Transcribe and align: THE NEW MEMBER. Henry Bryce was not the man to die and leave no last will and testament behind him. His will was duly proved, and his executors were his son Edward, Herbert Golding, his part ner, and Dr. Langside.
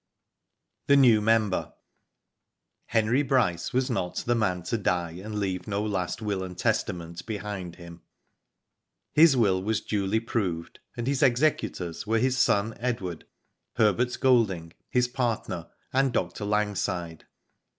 THE 0.87 0.97
NEW 0.97 1.21
MEMBER. 1.21 1.73
Henry 2.87 3.21
Bryce 3.21 3.71
was 3.71 3.87
not 3.87 4.15
the 4.25 4.33
man 4.33 4.63
to 4.63 4.77
die 4.79 5.11
and 5.11 5.35
leave 5.37 5.67
no 5.67 5.83
last 5.85 6.23
will 6.23 6.41
and 6.41 6.57
testament 6.57 7.23
behind 7.27 7.75
him. 7.75 8.01
His 9.11 9.37
will 9.37 9.61
was 9.61 9.79
duly 9.79 10.19
proved, 10.19 10.79
and 10.97 11.05
his 11.05 11.21
executors 11.21 12.07
were 12.07 12.17
his 12.17 12.35
son 12.39 12.73
Edward, 12.79 13.27
Herbert 13.75 14.17
Golding, 14.19 14.73
his 14.89 15.07
part 15.07 15.47
ner, 15.47 15.69
and 15.93 16.11
Dr. 16.11 16.45
Langside. 16.45 17.27